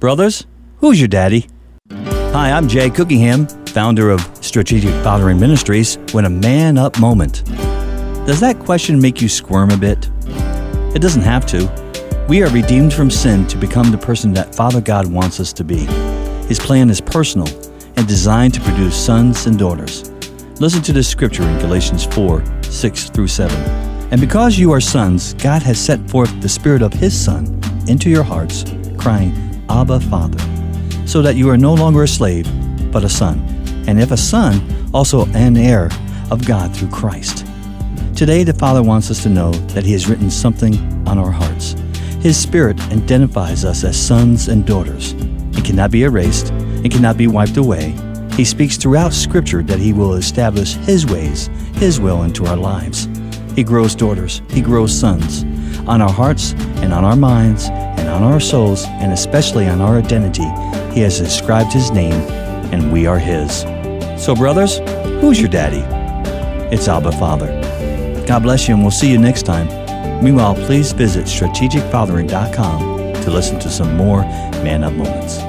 [0.00, 0.46] Brothers,
[0.76, 1.48] who's your daddy?
[1.90, 7.44] Hi, I'm Jay Cookingham, founder of Strategic Fathering Ministries, when a man up moment.
[8.24, 10.08] Does that question make you squirm a bit?
[10.94, 12.26] It doesn't have to.
[12.28, 15.64] We are redeemed from sin to become the person that Father God wants us to
[15.64, 15.86] be.
[16.46, 17.48] His plan is personal
[17.96, 20.12] and designed to produce sons and daughters.
[20.60, 23.56] Listen to this scripture in Galatians 4 6 through 7.
[24.12, 28.08] And because you are sons, God has set forth the Spirit of His Son into
[28.08, 28.64] your hearts,
[28.96, 30.38] crying, Abba, Father,
[31.06, 32.46] so that you are no longer a slave,
[32.90, 33.38] but a son.
[33.86, 35.90] And if a son, also an heir
[36.30, 37.46] of God through Christ.
[38.14, 40.74] Today, the Father wants us to know that He has written something
[41.06, 41.72] on our hearts.
[42.20, 45.12] His Spirit identifies us as sons and daughters.
[45.52, 46.50] It cannot be erased,
[46.84, 47.94] it cannot be wiped away.
[48.32, 53.08] He speaks throughout Scripture that He will establish His ways, His will into our lives.
[53.54, 55.44] He grows daughters, He grows sons.
[55.88, 57.68] On our hearts and on our minds
[58.08, 60.46] and on our souls, and especially on our identity,
[60.94, 62.20] He has inscribed His name,
[62.72, 63.60] and we are His.
[64.22, 64.78] So, brothers,
[65.20, 65.84] who's your daddy?
[66.74, 67.48] It's Abba Father.
[68.26, 69.68] God bless you, and we'll see you next time.
[70.24, 72.80] Meanwhile, please visit strategicfathering.com
[73.22, 74.22] to listen to some more
[74.62, 75.47] Man Up Moments.